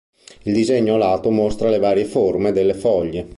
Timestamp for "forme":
2.05-2.51